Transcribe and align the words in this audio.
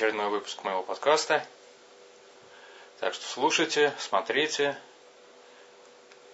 очередной 0.00 0.30
выпуск 0.30 0.64
моего 0.64 0.82
подкаста. 0.82 1.46
Так 3.00 3.12
что 3.12 3.22
слушайте, 3.26 3.92
смотрите. 3.98 4.74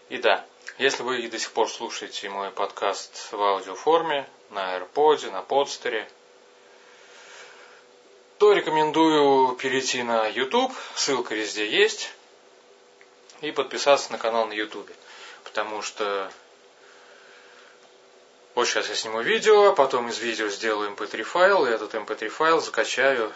И 0.09 0.18
да, 0.18 0.45
если 0.78 1.02
вы 1.02 1.27
до 1.27 1.36
сих 1.36 1.50
пор 1.50 1.68
слушаете 1.68 2.28
мой 2.28 2.52
подкаст 2.52 3.32
в 3.32 3.42
аудиоформе, 3.42 4.24
на 4.50 4.78
AirPod, 4.78 5.32
на 5.32 5.42
подстере, 5.42 6.09
то 8.38 8.52
рекомендую 8.52 9.56
перейти 9.56 10.04
на 10.04 10.28
YouTube, 10.28 10.73
ссылка 10.95 11.34
везде 11.34 11.68
есть, 11.68 12.12
и 13.40 13.51
подписаться 13.51 14.12
на 14.12 14.18
канал 14.18 14.46
на 14.46 14.52
YouTube. 14.52 14.88
Потому 15.42 15.82
что 15.82 16.30
вот 18.54 18.68
сейчас 18.68 18.88
я 18.88 18.95
сниму 18.95 19.23
видео, 19.23 19.70
а 19.70 19.74
потом 19.74 20.09
из 20.09 20.20
видео 20.20 20.51
сделаю 20.51 20.92
mp3 20.92 21.24
файл, 21.24 21.66
и 21.66 21.70
этот 21.70 21.95
mp3 21.95 22.28
файл 22.28 22.60
закачаю 22.60 23.32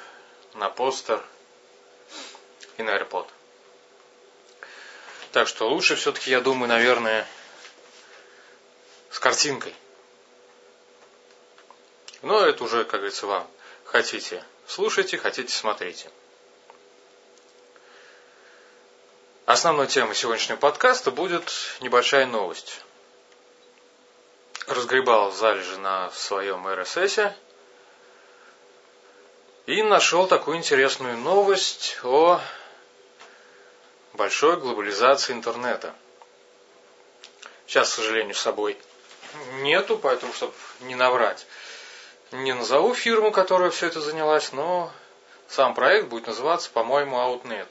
на 0.54 0.68
постер 0.70 1.22
и 2.76 2.82
на 2.82 2.90
AirPod. 2.90 3.26
Так 5.32 5.48
что 5.48 5.68
лучше 5.68 5.96
все-таки, 5.96 6.30
я 6.30 6.40
думаю, 6.40 6.68
наверное, 6.68 7.26
с 9.10 9.18
картинкой. 9.18 9.74
Но 12.22 12.44
это 12.44 12.64
уже, 12.64 12.84
как 12.84 13.00
говорится, 13.00 13.26
вам. 13.26 13.48
Хотите 13.84 14.44
слушайте, 14.66 15.18
хотите 15.18 15.52
смотрите. 15.52 16.10
Основной 19.46 19.88
темой 19.88 20.14
сегодняшнего 20.14 20.58
подкаста 20.58 21.10
будет 21.10 21.52
небольшая 21.80 22.26
новость 22.26 22.80
разгребал 24.66 25.32
залежи 25.32 25.76
на 25.78 26.10
своем 26.10 26.66
RSS 26.66 27.32
и 29.66 29.82
нашел 29.82 30.26
такую 30.26 30.56
интересную 30.56 31.16
новость 31.16 31.98
о 32.02 32.40
большой 34.14 34.58
глобализации 34.58 35.32
интернета. 35.32 35.94
Сейчас, 37.66 37.90
к 37.90 37.94
сожалению, 37.94 38.34
с 38.34 38.40
собой 38.40 38.76
нету, 39.60 39.96
поэтому, 39.96 40.32
чтобы 40.32 40.54
не 40.80 40.94
наврать, 40.94 41.46
не 42.32 42.52
назову 42.52 42.94
фирму, 42.94 43.30
которая 43.32 43.70
все 43.70 43.86
это 43.86 44.00
занялась, 44.00 44.52
но 44.52 44.92
сам 45.48 45.74
проект 45.74 46.08
будет 46.08 46.26
называться, 46.26 46.70
по-моему, 46.70 47.16
Outnet. 47.16 47.68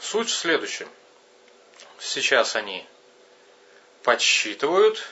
Суть 0.00 0.28
в 0.28 0.34
следующем. 0.34 0.88
Сейчас 1.98 2.56
они 2.56 2.86
подсчитывают, 4.02 5.06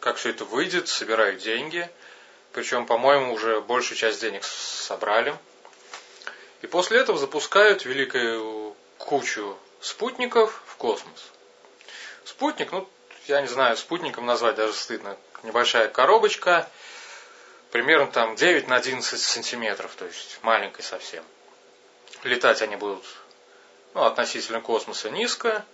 как 0.00 0.16
все 0.16 0.30
это 0.30 0.44
выйдет, 0.44 0.88
собирают 0.88 1.40
деньги. 1.40 1.90
Причем, 2.54 2.86
по-моему, 2.86 3.34
уже 3.34 3.60
большую 3.60 3.98
часть 3.98 4.20
денег 4.20 4.44
собрали. 4.44 5.36
И 6.62 6.68
после 6.68 7.00
этого 7.00 7.18
запускают 7.18 7.84
великую 7.84 8.76
кучу 8.96 9.58
спутников 9.80 10.62
в 10.66 10.76
космос. 10.76 11.32
Спутник, 12.24 12.70
ну, 12.70 12.88
я 13.26 13.40
не 13.40 13.48
знаю, 13.48 13.76
спутником 13.76 14.24
назвать 14.24 14.54
даже 14.54 14.72
стыдно. 14.72 15.16
Небольшая 15.42 15.88
коробочка, 15.88 16.70
примерно 17.72 18.06
там 18.06 18.36
9 18.36 18.68
на 18.68 18.76
11 18.76 19.20
сантиметров, 19.20 19.92
то 19.96 20.06
есть 20.06 20.38
маленькая 20.42 20.84
совсем. 20.84 21.24
Летать 22.22 22.62
они 22.62 22.76
будут 22.76 23.04
ну, 23.94 24.04
относительно 24.04 24.60
космоса 24.60 25.10
низко, 25.10 25.64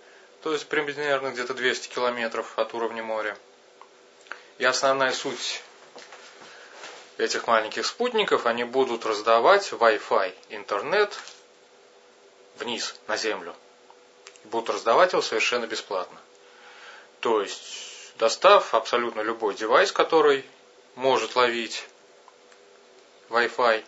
то 0.41 0.51
есть 0.51 0.67
примерно 0.67 1.29
где-то 1.29 1.53
200 1.53 1.89
километров 1.89 2.57
от 2.57 2.73
уровня 2.73 3.03
моря. 3.03 3.37
И 4.57 4.65
основная 4.65 5.11
суть 5.11 5.61
этих 7.21 7.47
маленьких 7.47 7.85
спутников, 7.85 8.45
они 8.45 8.63
будут 8.63 9.05
раздавать 9.05 9.71
Wi-Fi, 9.71 10.33
интернет 10.49 11.17
вниз, 12.57 12.95
на 13.07 13.17
Землю. 13.17 13.55
Будут 14.45 14.69
раздавать 14.69 15.13
его 15.13 15.21
совершенно 15.21 15.67
бесплатно. 15.67 16.17
То 17.19 17.41
есть, 17.41 18.17
достав 18.17 18.73
абсолютно 18.73 19.21
любой 19.21 19.53
девайс, 19.53 19.91
который 19.91 20.45
может 20.95 21.35
ловить 21.35 21.85
Wi-Fi, 23.29 23.83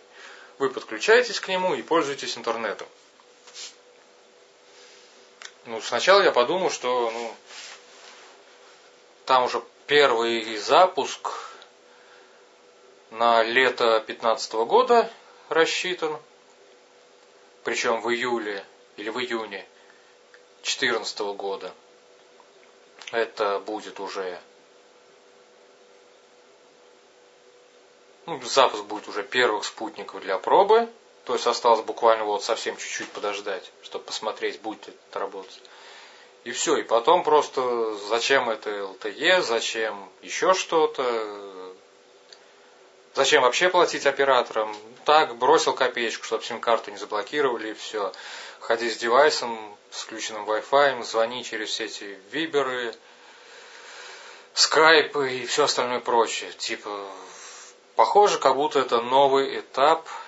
вы 0.58 0.70
подключаетесь 0.70 1.40
к 1.40 1.48
нему 1.48 1.74
и 1.74 1.82
пользуетесь 1.82 2.36
интернетом. 2.38 2.86
Ну, 5.66 5.80
сначала 5.80 6.22
я 6.22 6.30
подумал, 6.30 6.70
что 6.70 7.10
ну, 7.10 7.34
там 9.24 9.44
уже 9.44 9.62
первый 9.86 10.56
запуск 10.58 11.43
на 13.14 13.44
лето 13.44 14.02
2015 14.06 14.52
года 14.66 15.10
рассчитан, 15.48 16.16
причем 17.62 18.00
в 18.00 18.10
июле 18.10 18.64
или 18.96 19.08
в 19.08 19.18
июне 19.20 19.64
2014 20.62 21.18
года. 21.36 21.72
Это 23.12 23.60
будет 23.60 24.00
уже 24.00 24.40
ну, 28.26 28.40
запуск 28.42 28.84
будет 28.84 29.06
уже 29.06 29.22
первых 29.22 29.64
спутников 29.64 30.20
для 30.22 30.38
пробы. 30.38 30.88
То 31.24 31.34
есть 31.34 31.46
осталось 31.46 31.82
буквально 31.82 32.24
вот 32.24 32.42
совсем 32.42 32.76
чуть-чуть 32.76 33.10
подождать, 33.10 33.70
чтобы 33.82 34.04
посмотреть, 34.04 34.60
будет 34.60 34.88
это 34.88 35.20
работать. 35.20 35.62
И 36.42 36.50
все, 36.50 36.76
и 36.76 36.82
потом 36.82 37.22
просто 37.22 37.94
зачем 38.08 38.50
это 38.50 38.70
LTE, 38.70 39.40
зачем 39.40 40.10
еще 40.20 40.52
что-то, 40.52 41.74
зачем 43.14 43.42
вообще 43.42 43.68
платить 43.68 44.06
операторам. 44.06 44.74
Так, 45.04 45.36
бросил 45.36 45.74
копеечку, 45.74 46.24
чтобы 46.24 46.44
сим-карту 46.44 46.90
не 46.90 46.96
заблокировали, 46.96 47.70
и 47.70 47.74
все. 47.74 48.12
Ходи 48.60 48.90
с 48.90 48.96
девайсом, 48.96 49.76
с 49.90 50.02
включенным 50.02 50.48
Wi-Fi, 50.48 51.02
звони 51.04 51.44
через 51.44 51.70
все 51.70 51.84
эти 51.84 52.18
виберы, 52.30 52.94
скайпы 54.54 55.32
и 55.32 55.46
все 55.46 55.64
остальное 55.64 56.00
прочее. 56.00 56.52
Типа, 56.52 56.90
похоже, 57.96 58.38
как 58.38 58.56
будто 58.56 58.78
это 58.78 59.00
новый 59.00 59.60
этап– 59.60 60.08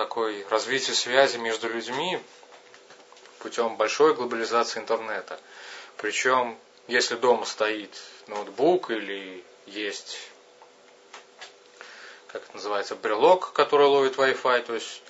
такой 0.00 0.46
развитие 0.48 0.94
связи 0.94 1.36
между 1.36 1.68
людьми 1.68 2.18
путем 3.40 3.76
большой 3.76 4.14
глобализации 4.14 4.80
интернета. 4.80 5.38
Причем, 5.98 6.58
если 6.88 7.16
дома 7.16 7.44
стоит 7.44 7.90
ноутбук 8.26 8.90
или 8.90 9.44
есть, 9.66 10.18
как 12.32 12.42
это 12.44 12.54
называется, 12.54 12.94
брелок, 12.94 13.52
который 13.52 13.86
ловит 13.86 14.16
Wi-Fi, 14.16 14.62
то 14.62 14.74
есть 14.74 15.02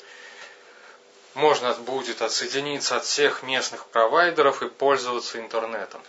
можно 1.35 1.73
будет 1.75 2.23
отсоединиться 2.23 2.97
от 2.97 3.05
всех 3.05 3.43
местных 3.43 3.87
провайдеров 3.87 4.63
и 4.63 4.69
пользоваться 4.69 5.39
интернетом. 5.39 6.03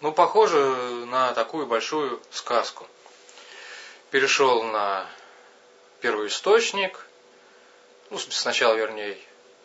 Ну, 0.00 0.12
похоже 0.12 0.58
на 1.06 1.32
такую 1.32 1.66
большую 1.66 2.20
сказку. 2.30 2.86
Перешел 4.10 4.62
на 4.62 5.06
первый 6.00 6.28
источник, 6.28 7.04
ну, 8.10 8.18
сначала, 8.18 8.74
вернее, 8.74 9.18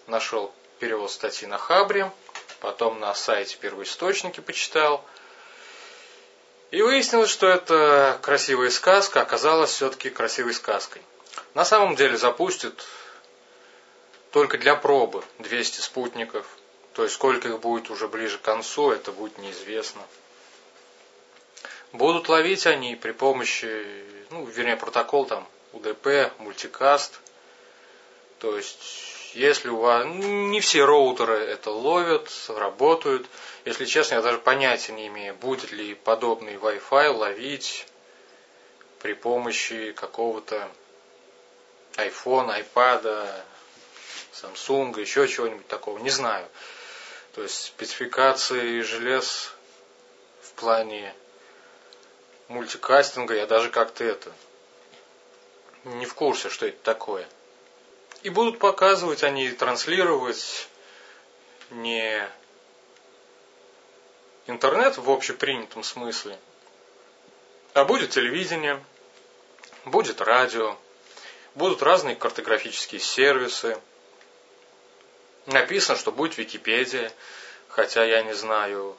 нашел 0.07 0.53
перевод 0.79 1.11
статьи 1.11 1.47
на 1.47 1.57
Хабре, 1.57 2.11
потом 2.59 2.99
на 2.99 3.13
сайте 3.13 3.57
первоисточники 3.57 4.39
почитал. 4.39 5.05
И 6.73 6.81
выяснилось, 6.81 7.29
что 7.29 7.47
это 7.47 8.17
красивая 8.23 8.71
сказка 8.71 9.21
оказалась 9.21 9.69
все-таки 9.69 10.09
красивой 10.09 10.55
сказкой. 10.55 11.03
На 11.53 11.65
самом 11.65 11.95
деле 11.95 12.17
запустят 12.17 12.83
только 14.31 14.57
для 14.57 14.75
пробы 14.75 15.23
200 15.37 15.81
спутников. 15.81 16.47
То 16.93 17.03
есть 17.03 17.13
сколько 17.13 17.47
их 17.47 17.59
будет 17.59 17.91
уже 17.91 18.07
ближе 18.07 18.39
к 18.39 18.41
концу, 18.41 18.89
это 18.89 19.11
будет 19.11 19.37
неизвестно. 19.37 20.01
Будут 21.91 22.27
ловить 22.27 22.65
они 22.65 22.95
при 22.95 23.11
помощи, 23.11 23.85
ну, 24.31 24.43
вернее, 24.45 24.75
протокол 24.75 25.27
там 25.27 25.47
УДП, 25.73 26.31
мультикаст– 26.39 27.19
то 28.43 28.57
есть, 28.57 29.12
если 29.33 29.69
у 29.69 29.77
вас... 29.77 30.05
Не 30.05 30.59
все 30.59 30.85
роутеры 30.85 31.37
это 31.37 31.71
ловят, 31.71 32.29
работают. 32.47 33.27
Если 33.65 33.85
честно, 33.85 34.15
я 34.15 34.21
даже 34.21 34.37
понятия 34.37 34.93
не 34.93 35.07
имею, 35.07 35.35
будет 35.35 35.71
ли 35.71 35.95
подобный 35.95 36.55
Wi-Fi 36.55 37.09
ловить 37.09 37.85
при 38.99 39.13
помощи 39.13 39.91
какого-то 39.91 40.69
iPhone, 41.95 42.63
iPad, 42.63 43.43
Samsung, 44.33 44.99
еще 44.99 45.27
чего-нибудь 45.27 45.67
такого. 45.67 45.97
Не 45.99 46.09
знаю. 46.09 46.47
То 47.35 47.41
есть 47.41 47.63
спецификации 47.63 48.81
желез 48.81 49.51
в 50.41 50.51
плане 50.53 51.13
мультикастинга 52.47 53.33
я 53.35 53.47
даже 53.47 53.69
как-то 53.69 54.03
это 54.03 54.31
не 55.83 56.05
в 56.05 56.13
курсе, 56.13 56.49
что 56.49 56.67
это 56.67 56.77
такое. 56.83 57.27
И 58.23 58.29
будут 58.29 58.57
показывать 58.57 59.23
они, 59.23 59.51
транслировать 59.51 60.69
не 61.71 62.25
интернет 64.47 64.97
в 64.97 65.11
общепринятом 65.11 65.83
смысле, 65.83 66.39
а 67.73 67.83
будет 67.83 68.11
телевидение, 68.11 68.81
будет 69.83 70.21
радио, 70.21 70.77
будут 71.55 71.81
разные 71.81 72.15
картографические 72.15 73.01
сервисы. 73.01 73.77
Написано, 75.45 75.97
что 75.97 76.13
будет 76.13 76.37
Википедия, 76.37 77.11
хотя 77.67 78.05
я 78.05 78.23
не 78.23 78.33
знаю, 78.33 78.95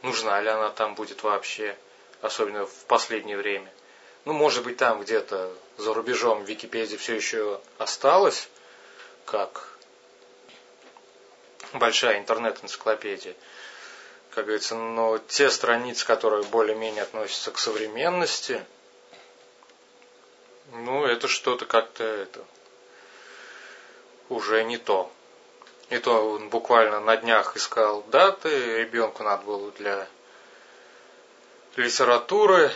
нужна 0.00 0.40
ли 0.40 0.48
она 0.48 0.70
там 0.70 0.94
будет 0.94 1.22
вообще, 1.22 1.76
особенно 2.22 2.64
в 2.64 2.84
последнее 2.86 3.36
время. 3.36 3.70
Ну, 4.24 4.32
может 4.32 4.64
быть, 4.64 4.76
там 4.76 5.00
где-то 5.00 5.52
за 5.78 5.94
рубежом 5.94 6.44
Википедия 6.44 6.98
все 6.98 7.14
еще 7.14 7.60
осталась, 7.78 8.48
как 9.24 9.78
большая 11.72 12.18
интернет-энциклопедия. 12.18 13.34
Как 14.30 14.44
говорится, 14.44 14.74
но 14.74 15.18
те 15.18 15.50
страницы, 15.50 16.06
которые 16.06 16.44
более-менее 16.44 17.02
относятся 17.02 17.50
к 17.50 17.58
современности, 17.58 18.64
ну, 20.72 21.04
это 21.04 21.26
что-то 21.26 21.64
как-то 21.64 22.04
это 22.04 22.44
уже 24.28 24.62
не 24.64 24.78
то. 24.78 25.10
И 25.88 25.98
то 25.98 26.34
он 26.34 26.50
буквально 26.50 27.00
на 27.00 27.16
днях 27.16 27.56
искал 27.56 28.02
даты, 28.04 28.78
ребенку 28.78 29.24
надо 29.24 29.42
было 29.44 29.72
для 29.72 30.06
литературы, 31.74 32.70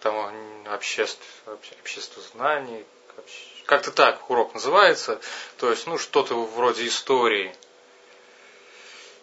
там 0.00 0.64
обществ, 0.66 1.22
общество 1.46 2.22
знаний, 2.34 2.84
как-то 3.66 3.92
так 3.92 4.28
урок 4.30 4.54
называется, 4.54 5.20
то 5.58 5.70
есть, 5.70 5.86
ну, 5.86 5.98
что-то 5.98 6.34
вроде 6.34 6.86
истории. 6.86 7.54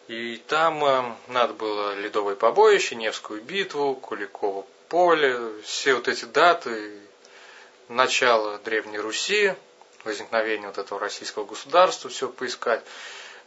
И 0.08 0.38
там 0.48 0.84
э, 0.86 1.16
надо 1.28 1.54
было 1.54 1.94
Ледовое 1.96 2.36
побоище, 2.36 2.96
Невскую 2.96 3.42
битву, 3.42 3.96
Куликово 3.96 4.66
поле, 4.88 5.38
все 5.64 5.96
вот 5.96 6.08
эти 6.08 6.24
даты, 6.24 7.02
начало 7.90 8.58
Древней 8.60 9.00
Руси, 9.00 9.54
возникновение 10.06 10.68
вот 10.68 10.78
этого 10.78 11.00
российского 11.00 11.44
государства, 11.44 12.10
все 12.10 12.30
поискать. 12.30 12.82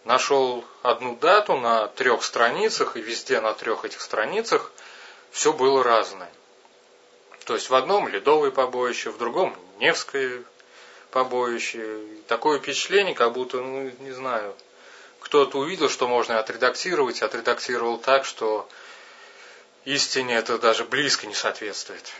Нашел 0.04 0.64
одну 0.82 1.16
дату 1.16 1.56
на 1.56 1.86
трех 1.88 2.22
страницах, 2.22 2.96
и 2.96 3.00
везде 3.00 3.40
на 3.40 3.54
трех 3.54 3.86
этих 3.86 4.00
страницах 4.02 4.70
все 5.30 5.52
было 5.52 5.82
разное. 5.82 6.30
То 7.44 7.54
есть 7.54 7.70
в 7.70 7.74
одном 7.74 8.08
ледовое 8.08 8.50
побоище, 8.50 9.10
в 9.10 9.18
другом 9.18 9.56
Невское 9.78 10.44
побоище. 11.10 12.04
Такое 12.28 12.58
впечатление, 12.58 13.14
как 13.14 13.32
будто, 13.32 13.58
ну, 13.58 13.90
не 14.00 14.12
знаю, 14.12 14.54
кто-то 15.20 15.58
увидел, 15.58 15.88
что 15.88 16.06
можно 16.06 16.38
отредактировать, 16.38 17.22
отредактировал 17.22 17.98
так, 17.98 18.24
что 18.24 18.68
истине 19.84 20.36
это 20.36 20.58
даже 20.58 20.84
близко 20.84 21.26
не 21.26 21.34
соответствует. 21.34 22.12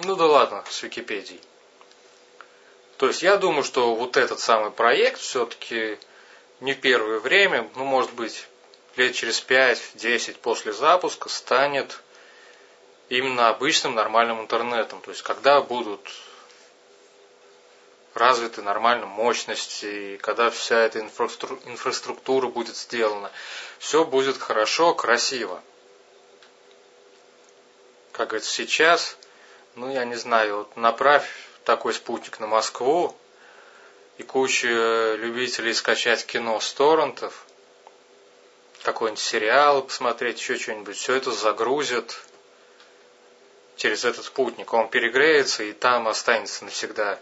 Ну 0.00 0.14
да 0.14 0.26
ладно, 0.26 0.64
с 0.70 0.82
Википедией. 0.82 1.40
То 2.98 3.08
есть 3.08 3.22
я 3.22 3.36
думаю, 3.36 3.64
что 3.64 3.94
вот 3.94 4.16
этот 4.16 4.40
самый 4.40 4.70
проект 4.70 5.20
все-таки 5.20 5.98
не 6.60 6.74
первое 6.74 7.20
время, 7.20 7.68
ну 7.76 7.84
может 7.84 8.12
быть 8.12 8.46
лет 8.98 9.14
через 9.14 9.42
5-10 9.42 10.38
после 10.40 10.72
запуска 10.72 11.28
станет 11.28 12.00
именно 13.08 13.48
обычным 13.48 13.94
нормальным 13.94 14.40
интернетом. 14.40 15.00
То 15.00 15.10
есть 15.10 15.22
когда 15.22 15.60
будут 15.60 16.00
развиты 18.14 18.62
нормально 18.62 19.06
мощности, 19.06 20.14
и 20.14 20.16
когда 20.18 20.50
вся 20.50 20.80
эта 20.80 21.00
инфраструктура 21.00 22.48
будет 22.48 22.76
сделана, 22.76 23.30
все 23.78 24.04
будет 24.04 24.38
хорошо, 24.38 24.94
красиво. 24.94 25.62
Как 28.12 28.28
говорится, 28.28 28.52
сейчас, 28.52 29.16
ну 29.76 29.90
я 29.92 30.04
не 30.04 30.16
знаю, 30.16 30.58
вот 30.58 30.76
направь 30.76 31.28
такой 31.64 31.94
спутник 31.94 32.40
на 32.40 32.48
Москву, 32.48 33.14
и 34.16 34.24
куча 34.24 35.14
любителей 35.14 35.72
скачать 35.72 36.26
кино 36.26 36.58
с 36.58 36.72
торрентов, 36.72 37.46
какой-нибудь 38.92 39.22
сериал 39.22 39.82
посмотреть, 39.82 40.40
еще 40.40 40.56
что-нибудь, 40.56 40.96
все 40.96 41.14
это 41.14 41.30
загрузят 41.30 42.18
через 43.76 44.04
этот 44.06 44.24
спутник. 44.24 44.72
Он 44.72 44.88
перегреется 44.88 45.62
и 45.62 45.72
там 45.72 46.08
останется 46.08 46.64
навсегда. 46.64 47.18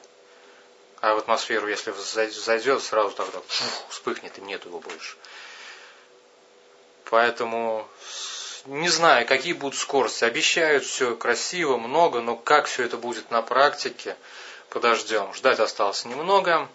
А 1.00 1.14
в 1.14 1.18
атмосферу, 1.18 1.66
если 1.68 1.92
зайдет, 1.92 2.82
сразу 2.82 3.14
тогда 3.14 3.40
фух, 3.46 3.88
вспыхнет 3.90 4.38
и 4.38 4.42
нет 4.42 4.64
его 4.64 4.78
больше. 4.78 5.16
Поэтому 7.10 7.88
не 8.66 8.88
знаю, 8.88 9.26
какие 9.26 9.52
будут 9.52 9.78
скорости. 9.78 10.24
Обещают 10.24 10.84
все 10.84 11.16
красиво, 11.16 11.76
много, 11.78 12.20
но 12.20 12.36
как 12.36 12.66
все 12.66 12.84
это 12.84 12.96
будет 12.96 13.30
на 13.32 13.42
практике, 13.42 14.16
подождем. 14.70 15.34
Ждать 15.34 15.58
осталось 15.58 16.04
немного. 16.04 16.68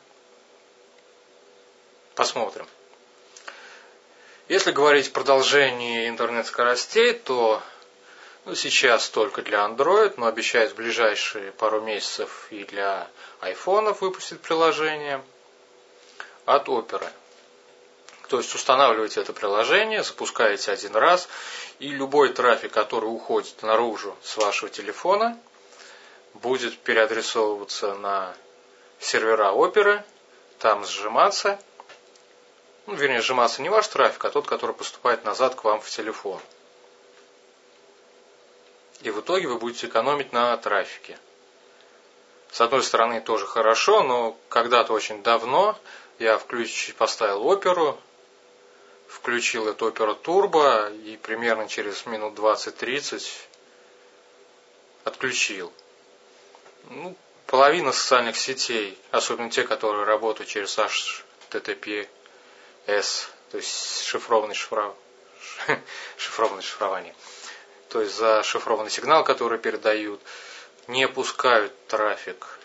Посмотрим. 2.15 2.67
Если 4.51 4.71
говорить 4.71 5.07
о 5.07 5.11
продолжении 5.11 6.09
интернет-скоростей, 6.09 7.13
то 7.13 7.63
ну, 8.43 8.53
сейчас 8.53 9.07
только 9.07 9.43
для 9.43 9.59
Android, 9.59 10.15
но 10.17 10.25
обещают 10.25 10.73
в 10.73 10.75
ближайшие 10.75 11.53
пару 11.53 11.79
месяцев 11.79 12.47
и 12.49 12.65
для 12.65 13.07
айфонов 13.39 14.01
выпустить 14.01 14.41
приложение 14.41 15.23
от 16.43 16.67
Opera. 16.67 17.09
То 18.27 18.39
есть 18.39 18.53
устанавливаете 18.53 19.21
это 19.21 19.31
приложение, 19.31 20.03
запускаете 20.03 20.73
один 20.73 20.97
раз, 20.97 21.29
и 21.79 21.87
любой 21.87 22.33
трафик, 22.33 22.73
который 22.73 23.05
уходит 23.05 23.63
наружу 23.63 24.17
с 24.21 24.35
вашего 24.35 24.69
телефона, 24.69 25.39
будет 26.33 26.77
переадресовываться 26.77 27.93
на 27.93 28.33
сервера 28.99 29.53
Opera, 29.53 30.03
там 30.59 30.83
сжиматься– 30.83 31.57
ну, 32.87 32.95
вернее, 32.95 33.21
сжиматься 33.21 33.61
не 33.61 33.69
ваш 33.69 33.87
трафик, 33.87 34.25
а 34.25 34.29
тот, 34.29 34.47
который 34.47 34.75
поступает 34.75 35.23
назад 35.23 35.55
к 35.55 35.63
вам 35.63 35.81
в 35.81 35.89
телефон. 35.89 36.41
И 39.01 39.09
в 39.09 39.21
итоге 39.21 39.47
вы 39.47 39.57
будете 39.57 39.87
экономить 39.87 40.31
на 40.31 40.55
трафике. 40.57 41.17
С 42.51 42.61
одной 42.61 42.83
стороны, 42.83 43.21
тоже 43.21 43.47
хорошо, 43.47 44.03
но 44.03 44.37
когда-то 44.49 44.93
очень 44.93 45.23
давно 45.23 45.77
я 46.19 46.37
включ, 46.37 46.93
поставил 46.95 47.47
оперу, 47.47 47.99
включил 49.07 49.67
эту 49.67 49.85
оперу 49.87 50.15
турбо 50.15 50.89
и 50.89 51.17
примерно 51.17 51.67
через 51.67 52.05
минут 52.05 52.37
20-30 52.37 53.25
отключил. 55.03 55.71
Ну, 56.89 57.15
половина 57.47 57.91
социальных 57.91 58.37
сетей, 58.37 58.97
особенно 59.11 59.49
те, 59.49 59.63
которые 59.63 60.05
работают 60.05 60.49
через 60.49 60.77
HTTP 60.77 62.07
S, 62.87 63.29
то 63.51 63.57
есть 63.57 64.03
шифрованный 64.03 64.55
шифров... 64.55 64.95
шифрованное 66.17 66.61
шифрование. 66.61 67.15
То 67.89 68.01
есть 68.01 68.15
за 68.15 68.43
шифрованный 68.43 68.89
сигнал, 68.89 69.23
который 69.23 69.59
передают, 69.59 70.21
не 70.87 71.07
пускают 71.07 71.73
трафик. 71.87 72.59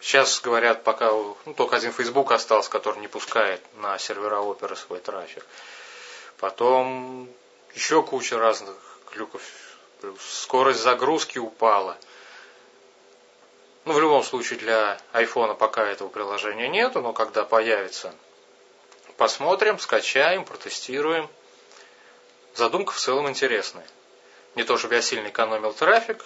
Сейчас 0.00 0.40
говорят, 0.40 0.82
пока 0.84 1.10
ну, 1.10 1.54
только 1.56 1.76
один 1.76 1.92
Facebook 1.92 2.32
остался, 2.32 2.70
который 2.70 3.00
не 3.00 3.08
пускает 3.08 3.60
на 3.74 3.98
сервера 3.98 4.36
Opera 4.36 4.76
свой 4.76 5.00
трафик. 5.00 5.44
Потом 6.38 7.28
еще 7.74 8.02
куча 8.02 8.38
разных 8.38 8.76
глюков. 9.12 9.42
Скорость 10.20 10.80
загрузки 10.80 11.38
упала. 11.38 11.98
Ну, 13.84 13.92
в 13.92 14.00
любом 14.00 14.22
случае, 14.22 14.58
для 14.58 14.98
iPhone 15.12 15.54
пока 15.54 15.84
этого 15.86 16.08
приложения 16.08 16.68
нету, 16.68 17.00
но 17.02 17.12
когда 17.12 17.44
появится, 17.44 18.14
Посмотрим, 19.20 19.78
скачаем, 19.78 20.46
протестируем. 20.46 21.28
Задумка 22.54 22.94
в 22.94 22.98
целом 22.98 23.28
интересная. 23.28 23.86
Не 24.54 24.64
то, 24.64 24.78
чтобы 24.78 24.94
я 24.94 25.02
сильно 25.02 25.28
экономил 25.28 25.74
трафик, 25.74 26.24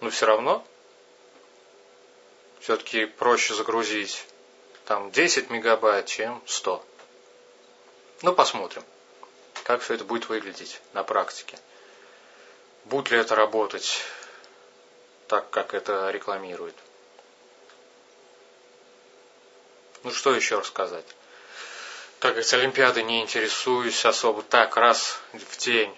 но 0.00 0.10
все 0.10 0.26
равно 0.26 0.64
все-таки 2.60 3.06
проще 3.06 3.54
загрузить 3.54 4.24
там 4.84 5.10
10 5.10 5.50
мегабайт, 5.50 6.06
чем 6.06 6.40
100. 6.46 6.86
Ну, 8.22 8.32
посмотрим, 8.32 8.84
как 9.64 9.82
все 9.82 9.94
это 9.94 10.04
будет 10.04 10.28
выглядеть 10.28 10.80
на 10.92 11.02
практике. 11.02 11.58
Будет 12.84 13.10
ли 13.10 13.18
это 13.18 13.34
работать 13.34 14.04
так, 15.26 15.50
как 15.50 15.74
это 15.74 16.10
рекламирует. 16.10 16.76
Ну 20.04 20.10
что 20.10 20.34
еще 20.34 20.58
рассказать? 20.58 21.04
Как 22.18 22.32
говорится, 22.32 22.56
Олимпиады 22.56 23.02
не 23.02 23.20
интересуюсь 23.20 24.04
особо 24.04 24.42
так, 24.42 24.76
раз 24.76 25.20
в 25.32 25.56
день 25.58 25.94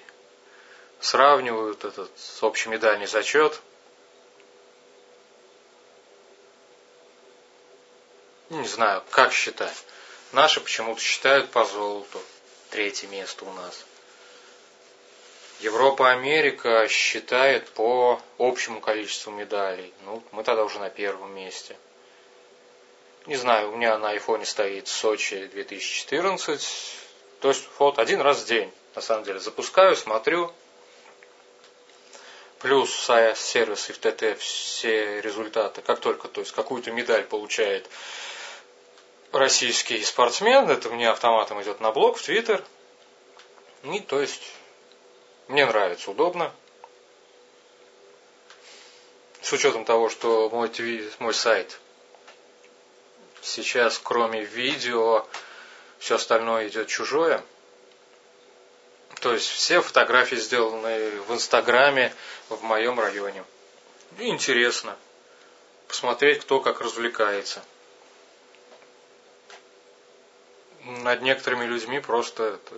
сравнивают 1.00 1.84
этот 1.84 2.10
общемедальный 2.42 3.06
зачет. 3.06 3.60
Не 8.50 8.66
знаю, 8.66 9.02
как 9.10 9.32
считать. 9.32 9.84
Наши 10.32 10.60
почему-то 10.60 11.00
считают 11.00 11.50
по 11.50 11.64
золоту. 11.64 12.20
Третье 12.70 13.06
место 13.08 13.44
у 13.44 13.52
нас. 13.52 13.84
Европа, 15.60 16.10
Америка 16.10 16.88
считает 16.88 17.68
по 17.70 18.20
общему 18.38 18.80
количеству 18.80 19.30
медалей. 19.30 19.92
Ну, 20.04 20.22
мы 20.32 20.42
тогда 20.42 20.64
уже 20.64 20.78
на 20.78 20.90
первом 20.90 21.34
месте. 21.34 21.76
Не 23.26 23.36
знаю, 23.36 23.70
у 23.70 23.76
меня 23.76 23.98
на 23.98 24.10
айфоне 24.10 24.46
стоит 24.46 24.88
Сочи 24.88 25.46
2014. 25.46 26.96
То 27.40 27.48
есть 27.48 27.68
вот 27.78 27.98
один 27.98 28.20
раз 28.20 28.42
в 28.42 28.46
день, 28.46 28.72
на 28.94 29.02
самом 29.02 29.24
деле. 29.24 29.40
Запускаю, 29.40 29.94
смотрю. 29.94 30.52
Плюс 32.60 32.90
сервис 33.36 33.90
и 33.90 33.92
ТТ 33.92 34.38
все 34.38 35.20
результаты. 35.20 35.82
Как 35.82 36.00
только, 36.00 36.28
то 36.28 36.40
есть 36.40 36.52
какую-то 36.52 36.92
медаль 36.92 37.24
получает 37.24 37.88
российский 39.32 40.02
спортсмен, 40.02 40.68
это 40.68 40.90
мне 40.90 41.08
автоматом 41.08 41.62
идет 41.62 41.80
на 41.80 41.92
блог, 41.92 42.18
в 42.18 42.22
Твиттер. 42.22 42.62
И 43.84 44.00
то 44.00 44.20
есть 44.20 44.42
мне 45.48 45.66
нравится, 45.66 46.10
удобно. 46.10 46.52
С 49.40 49.52
учетом 49.52 49.84
того, 49.84 50.10
что 50.10 50.50
мой, 50.50 50.70
мой 51.18 51.34
сайт 51.34 51.80
сейчас, 53.42 53.98
кроме 54.02 54.44
видео, 54.44 55.26
все 55.98 56.16
остальное 56.16 56.68
идет 56.68 56.88
чужое. 56.88 57.42
То 59.20 59.34
есть 59.34 59.48
все 59.48 59.82
фотографии 59.82 60.36
сделаны 60.36 61.20
в 61.22 61.34
Инстаграме 61.34 62.14
в 62.48 62.62
моем 62.62 62.98
районе. 62.98 63.44
Интересно 64.18 64.96
посмотреть, 65.90 66.40
кто 66.40 66.60
как 66.60 66.80
развлекается. 66.80 67.62
Над 70.84 71.20
некоторыми 71.20 71.64
людьми 71.64 72.00
просто 72.00 72.44
это, 72.44 72.74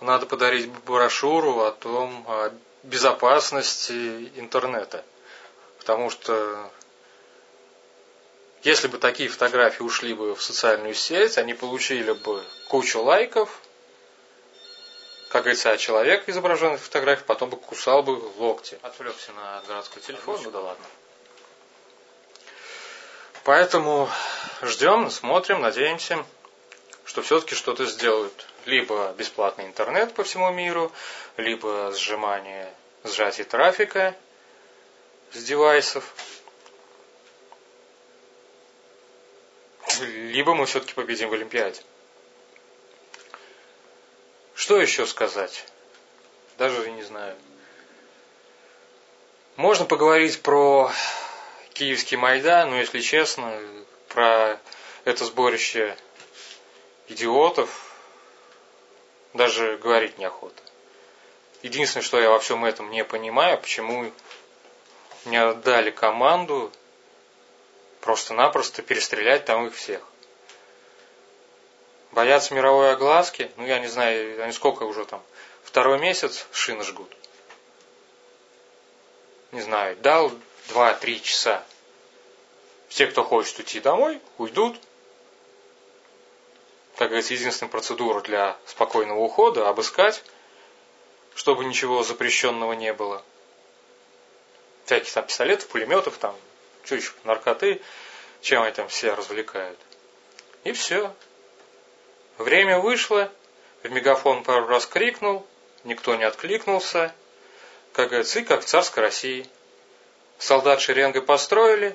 надо 0.00 0.26
подарить 0.26 0.70
брошюру 0.84 1.60
о 1.60 1.72
том, 1.72 2.24
о 2.28 2.52
безопасности 2.82 4.30
интернета. 4.36 5.04
Потому 5.78 6.10
что 6.10 6.70
если 8.62 8.88
бы 8.88 8.98
такие 8.98 9.28
фотографии 9.28 9.82
ушли 9.82 10.14
бы 10.14 10.34
в 10.34 10.42
социальную 10.42 10.94
сеть, 10.94 11.38
они 11.38 11.54
получили 11.54 12.12
бы 12.12 12.42
кучу 12.68 13.00
лайков, 13.00 13.60
как 15.28 15.42
говорится, 15.42 15.70
а 15.70 15.76
человек, 15.76 16.28
изображенный 16.28 16.78
в 16.78 16.82
фотографии, 16.82 17.24
потом 17.24 17.50
бы 17.50 17.58
кусал 17.58 18.02
бы 18.02 18.12
локти. 18.38 18.78
Отвлекся 18.82 19.32
на 19.32 19.62
городской 19.68 20.00
телефон, 20.02 20.40
ну 20.42 20.50
да 20.50 20.60
ладно. 20.60 20.84
Поэтому 23.44 24.10
ждем, 24.62 25.10
смотрим, 25.10 25.60
надеемся, 25.60 26.24
что 27.04 27.22
все-таки 27.22 27.54
что-то 27.54 27.86
сделают. 27.86 28.46
Либо 28.64 29.14
бесплатный 29.16 29.66
интернет 29.66 30.12
по 30.14 30.24
всему 30.24 30.50
миру, 30.50 30.92
либо 31.36 31.92
сжимание, 31.94 32.72
сжатие 33.04 33.44
трафика 33.44 34.14
с 35.32 35.42
девайсов, 35.42 36.04
либо 40.06 40.54
мы 40.54 40.66
все-таки 40.66 40.94
победим 40.94 41.30
в 41.30 41.32
Олимпиаде. 41.32 41.80
Что 44.54 44.80
еще 44.80 45.06
сказать? 45.06 45.64
Даже 46.58 46.90
не 46.90 47.02
знаю. 47.02 47.36
Можно 49.56 49.84
поговорить 49.86 50.42
про 50.42 50.92
Киевский 51.74 52.16
Майдан, 52.16 52.70
но 52.70 52.76
если 52.76 53.00
честно, 53.00 53.60
про 54.08 54.60
это 55.04 55.24
сборище 55.24 55.96
идиотов 57.08 57.92
даже 59.34 59.76
говорить 59.78 60.18
неохота. 60.18 60.62
Единственное, 61.62 62.04
что 62.04 62.20
я 62.20 62.30
во 62.30 62.38
всем 62.38 62.64
этом 62.64 62.90
не 62.90 63.04
понимаю, 63.04 63.58
почему 63.58 64.12
не 65.24 65.36
отдали 65.36 65.90
команду 65.90 66.72
просто-напросто 68.08 68.80
перестрелять 68.80 69.44
там 69.44 69.66
их 69.66 69.74
всех. 69.74 70.00
Боятся 72.12 72.54
мировой 72.54 72.92
огласки, 72.92 73.50
ну 73.56 73.66
я 73.66 73.80
не 73.80 73.86
знаю, 73.86 74.42
они 74.42 74.52
сколько 74.52 74.84
уже 74.84 75.04
там, 75.04 75.22
второй 75.62 75.98
месяц 75.98 76.46
шины 76.50 76.84
жгут. 76.84 77.14
Не 79.52 79.60
знаю, 79.60 79.94
дал 79.98 80.32
2-3 80.70 81.20
часа. 81.20 81.62
Все, 82.88 83.08
кто 83.08 83.22
хочет 83.24 83.58
уйти 83.58 83.78
домой, 83.78 84.22
уйдут. 84.38 84.80
Как 86.96 87.08
говорится, 87.08 87.34
единственная 87.34 87.70
процедура 87.70 88.22
для 88.22 88.56
спокойного 88.64 89.18
ухода– 89.18 89.68
обыскать, 89.68 90.24
чтобы 91.34 91.66
ничего 91.66 92.02
запрещенного 92.02 92.72
не 92.72 92.94
было. 92.94 93.22
Всяких 94.86 95.12
там 95.12 95.26
пистолетов, 95.26 95.68
пулеметов, 95.68 96.16
там 96.16 96.34
что 96.88 96.96
еще, 96.96 97.12
наркоты, 97.24 97.82
чем 98.40 98.62
они 98.62 98.72
там 98.72 98.88
все 98.88 99.12
развлекают. 99.12 99.78
И 100.64 100.72
все. 100.72 101.14
Время 102.38 102.78
вышло, 102.78 103.30
в 103.82 103.90
мегафон 103.90 104.42
пару 104.42 104.66
раз 104.68 104.86
крикнул, 104.86 105.46
никто 105.84 106.16
не 106.16 106.24
откликнулся, 106.24 107.14
как 107.92 108.08
говорится, 108.08 108.38
и 108.38 108.44
как 108.44 108.62
в 108.62 108.64
царской 108.64 109.02
России. 109.02 109.46
Солдат 110.38 110.80
шеренгой 110.80 111.20
построили, 111.20 111.94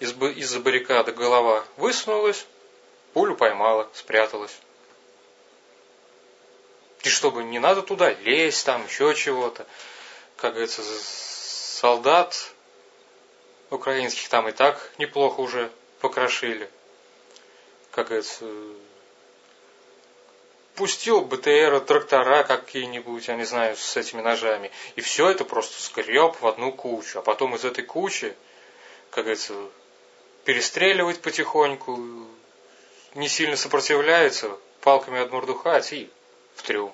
из-за 0.00 0.58
баррикады 0.58 1.12
голова 1.12 1.64
высунулась, 1.76 2.44
пулю 3.12 3.36
поймала, 3.36 3.88
спряталась. 3.94 4.58
И 7.04 7.08
чтобы 7.08 7.44
не 7.44 7.60
надо 7.60 7.82
туда 7.82 8.12
лезть, 8.12 8.66
там 8.66 8.86
еще 8.86 9.14
чего-то. 9.14 9.68
Как 10.36 10.54
говорится, 10.54 10.82
солдат 10.82 12.52
украинских 13.72 14.28
там 14.28 14.48
и 14.48 14.52
так 14.52 14.90
неплохо 14.98 15.40
уже 15.40 15.70
покрошили. 16.00 16.68
Как 17.90 18.06
говорится, 18.06 18.44
пустил 20.74 21.22
БТР, 21.22 21.80
трактора 21.80 22.42
какие-нибудь, 22.42 23.28
я 23.28 23.36
не 23.36 23.44
знаю, 23.44 23.76
с 23.76 23.96
этими 23.96 24.20
ножами. 24.20 24.70
И 24.96 25.00
все 25.00 25.30
это 25.30 25.44
просто 25.44 25.82
скреб 25.82 26.40
в 26.40 26.46
одну 26.46 26.72
кучу. 26.72 27.18
А 27.18 27.22
потом 27.22 27.54
из 27.54 27.64
этой 27.64 27.84
кучи, 27.84 28.34
как 29.10 29.24
говорится, 29.24 29.54
перестреливать 30.44 31.20
потихоньку, 31.20 31.98
не 33.14 33.28
сильно 33.28 33.56
сопротивляется, 33.56 34.50
палками 34.80 35.20
отмордухать 35.20 35.92
и 35.92 36.10
в 36.56 36.62
трюм. 36.62 36.92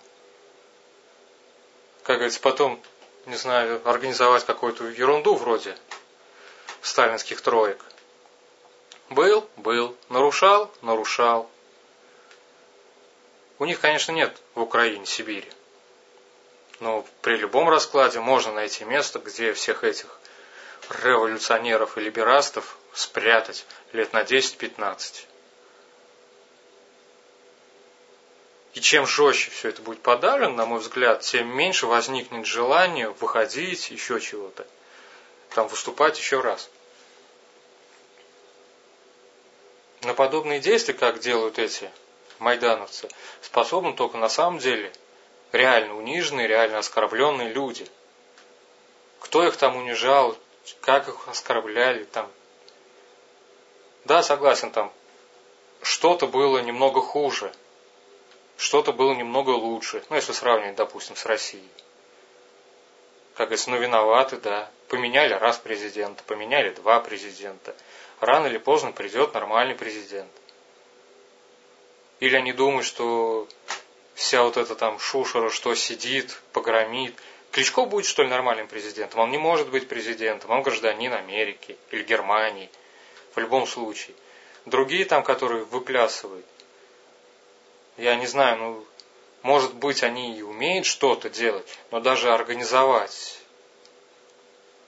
Как 2.03 2.17
говорится, 2.17 2.41
потом, 2.41 2.81
не 3.27 3.37
знаю, 3.37 3.81
организовать 3.85 4.45
какую-то 4.45 4.89
ерунду 4.89 5.35
вроде 5.35 5.77
сталинских 6.89 7.41
троек. 7.41 7.85
Был, 9.11 9.49
был, 9.57 9.97
нарушал, 10.09 10.71
нарушал. 10.83 11.49
У 13.59 13.65
них, 13.65 13.81
конечно, 13.81 14.13
нет 14.13 14.37
в 14.55 14.63
Украине 14.63 15.07
Сибири. 15.07 15.51
Но 16.81 17.05
при 17.23 17.37
любом 17.37 17.69
раскладе 17.69 18.21
можно 18.21 18.53
найти 18.53 18.85
место, 18.85 19.19
где 19.19 19.53
всех 19.53 19.85
этих 19.85 20.07
революционеров 21.03 21.99
и 21.99 22.01
либерастов 22.01 22.79
спрятать 22.93 23.67
лет 23.93 24.13
на 24.13 24.23
10-15. 24.23 25.27
И 28.75 28.81
чем 28.81 29.07
жестче 29.07 29.51
все 29.51 29.71
это 29.71 29.83
будет 29.83 30.01
подавлено, 30.03 30.55
на 30.55 30.67
мой 30.67 30.79
взгляд, 30.79 31.23
тем 31.23 31.49
меньше 31.49 31.87
возникнет 31.87 32.47
желание 32.47 33.11
выходить, 33.11 33.91
еще 33.91 34.21
чего-то 34.21 34.67
там 35.55 35.69
выступать 35.69 36.19
еще 36.19 36.41
раз. 36.41 36.71
На 40.03 40.15
подобные 40.15 40.61
действия, 40.61 40.95
как 40.95 41.19
делают 41.19 41.59
эти 41.59 41.91
майдановцы, 42.39 43.09
способны 43.41 43.95
только 43.95 44.17
на 44.17 44.29
самом 44.29 44.59
деле 44.59 44.93
реально 45.53 45.97
униженные, 45.97 46.47
реально 46.47 46.79
оскорбленные 46.79 47.49
люди. 47.49 47.87
Кто 49.21 49.47
их 49.47 49.57
там 49.57 49.77
унижал, 49.77 50.37
как 50.81 51.09
их 51.09 51.29
оскорбляли 51.29 52.05
там. 52.05 52.31
Да, 54.05 54.23
согласен, 54.23 54.71
там 54.71 54.93
что-то 55.83 56.27
было 56.27 56.59
немного 56.59 57.01
хуже, 57.01 57.53
что-то 58.57 58.93
было 58.93 59.15
немного 59.15 59.51
лучше, 59.51 60.03
ну, 60.11 60.17
если 60.17 60.33
сравнивать, 60.33 60.77
допустим, 60.77 61.17
с 61.17 61.27
Россией. 61.27 61.69
Как 63.35 63.49
говорится, 63.49 63.71
ну, 63.71 63.79
виноваты, 63.79 64.37
да. 64.37 64.69
Поменяли 64.89 65.35
раз 65.35 65.59
президента, 65.59 66.25
поменяли 66.25 66.71
два 66.71 66.99
президента. 66.99 67.75
Рано 68.21 68.47
или 68.47 68.59
поздно 68.59 68.93
придет 68.93 69.35
нормальный 69.35 69.75
президент. 69.75 70.31
Или 72.21 72.37
они 72.37 72.53
думают, 72.53 72.85
что 72.85 73.47
вся 74.15 74.43
вот 74.43 74.57
эта 74.57 74.75
там 74.75 74.99
шушера, 74.99 75.51
что 75.51 75.75
сидит, 75.75 76.41
погромит. 76.53 77.15
Кличко 77.53 77.85
будет, 77.85 78.07
что 78.07 78.23
ли, 78.23 78.29
нормальным 78.29 78.67
президентом? 78.67 79.21
Он 79.21 79.31
не 79.31 79.39
может 79.39 79.69
быть 79.71 79.89
президентом, 79.89 80.51
он 80.51 80.63
гражданин 80.63 81.13
Америки 81.13 81.77
или 81.91 82.03
Германии. 82.03 82.69
В 83.35 83.39
любом 83.39 83.67
случае. 83.67 84.17
Другие 84.67 85.05
там, 85.05 85.23
которые 85.23 85.65
выплясывают. 85.65 86.45
Я 87.97 88.17
не 88.17 88.27
знаю, 88.27 88.59
ну, 88.59 88.87
может 89.43 89.75
быть, 89.75 90.03
они 90.03 90.37
и 90.37 90.43
умеют 90.43 90.87
что-то 90.87 91.31
делать, 91.31 91.67
но 91.91 92.01
даже 92.01 92.33
организовать, 92.33 93.39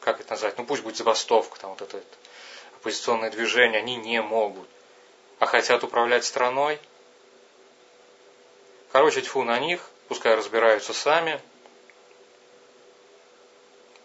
как 0.01 0.21
это 0.21 0.31
назвать, 0.31 0.59
ну 0.59 0.65
пусть 0.65 0.83
будет 0.83 0.97
забастовка, 0.97 1.59
там 1.61 1.71
вот 1.71 1.83
это, 1.83 1.99
это 1.99 2.20
оппозиционное 2.81 3.31
движение, 3.31 3.79
они 3.79 3.97
не 3.97 4.21
могут. 4.23 4.69
А 5.39 5.47
хотят 5.47 5.85
управлять 5.85 6.25
страной. 6.25 6.79
Короче, 8.91 9.23
тьфу 9.23 9.45
на 9.45 9.59
них, 9.59 9.81
пускай 10.09 10.35
разбираются 10.35 10.93
сами. 10.93 11.41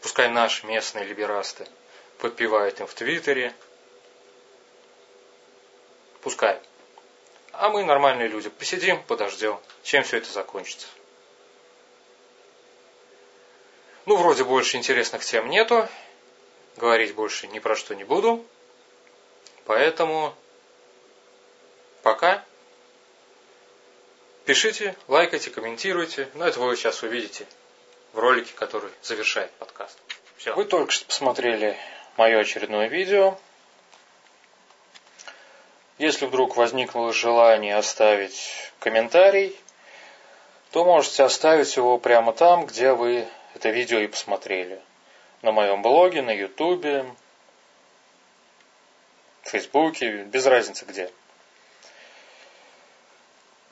Пускай 0.02 0.30
наши 0.30 0.66
местные 0.68 1.06
либерасты 1.06 1.66
подпевают 2.20 2.80
им 2.80 2.88
в 2.88 2.94
Твиттере. 2.94 3.54
Пускай. 6.22 6.60
А 7.54 7.70
мы, 7.70 7.84
нормальные 7.84 8.28
люди, 8.28 8.50
посидим, 8.50 9.02
подождем, 9.04 9.60
чем 9.84 10.04
все 10.04 10.18
это 10.18 10.32
закончится. 10.32 10.88
Ну, 14.06 14.18
вроде 14.18 14.44
больше 14.44 14.78
интересных 14.78 15.24
тем 15.24 15.50
нету. 15.50 15.88
Говорить 16.78 17.16
больше 17.16 17.48
ни 17.48 17.60
про 17.60 17.76
что 17.76 17.96
не 17.96 18.04
буду. 18.04 18.46
Поэтому 19.66 20.34
пока. 22.04 22.44
Пишите, 24.46 24.96
лайкайте, 25.08 25.50
комментируйте. 25.50 26.30
Ну, 26.36 26.46
это 26.46 26.60
вы 26.60 26.76
сейчас 26.76 27.02
увидите 27.02 27.48
в 28.14 28.20
ролике, 28.20 28.54
который 28.56 28.92
завершает 29.02 29.52
подкаст. 29.54 29.98
Все. 30.38 30.54
Вы 30.54 30.66
только 30.66 30.92
что 30.92 31.06
посмотрели 31.06 31.76
мое 32.16 32.40
очередное 32.40 32.88
видео. 32.88 33.38
Если 35.98 36.26
вдруг 36.26 36.58
возникло 36.58 37.12
желание 37.12 37.76
оставить 37.76 38.72
комментарий, 38.80 39.58
то 40.72 40.86
можете 40.86 41.24
оставить 41.24 41.76
его 41.76 41.98
прямо 41.98 42.34
там, 42.34 42.66
где 42.66 42.92
вы 42.92 43.28
это 43.56 43.70
видео 43.70 44.00
и 44.00 44.08
посмотрели. 44.08 44.80
На 45.42 45.52
моем 45.52 45.82
блоге, 45.82 46.22
на 46.22 46.32
ютубе, 46.32 47.06
фейсбуке, 49.46 50.24
без 50.24 50.46
разницы 50.46 50.86
где. 50.86 51.12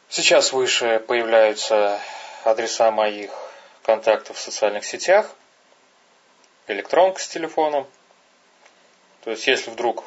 Сейчас 0.10 0.54
выше 0.54 1.04
появляются 1.08 2.00
адреса 2.44 2.92
моих 2.92 3.32
контактов 3.82 4.38
в 4.38 4.42
социальных 4.42 4.86
сетях, 4.86 5.34
электронка 6.68 7.20
с 7.20 7.28
телефоном. 7.28 7.88
То 9.24 9.32
есть, 9.32 9.48
если 9.48 9.72
вдруг 9.72 10.04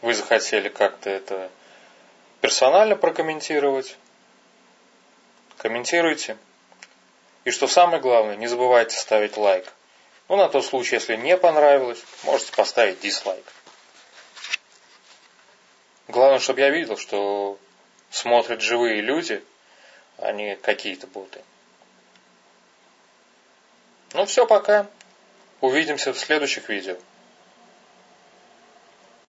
вы 0.00 0.14
захотели 0.14 0.68
как-то 0.68 1.10
это 1.10 1.50
персонально 2.40 2.96
прокомментировать, 2.96 3.96
комментируйте. 5.58 6.36
И 7.44 7.50
что 7.50 7.66
самое 7.66 8.00
главное, 8.00 8.36
не 8.36 8.46
забывайте 8.46 8.96
ставить 8.96 9.36
лайк. 9.36 9.72
Ну, 10.28 10.36
на 10.36 10.48
тот 10.48 10.64
случай, 10.64 10.96
если 10.96 11.16
не 11.16 11.36
понравилось, 11.36 12.02
можете 12.24 12.52
поставить 12.52 13.00
дизлайк. 13.00 13.44
Главное, 16.18 16.40
чтобы 16.40 16.62
я 16.62 16.70
видел, 16.70 16.96
что 16.96 17.60
смотрят 18.10 18.60
живые 18.60 19.00
люди, 19.00 19.40
а 20.16 20.32
не 20.32 20.56
какие-то 20.56 21.06
боты. 21.06 21.40
Ну 24.14 24.26
все, 24.26 24.44
пока. 24.44 24.88
Увидимся 25.60 26.12
в 26.12 26.18
следующих 26.18 26.68
видео. 26.68 26.96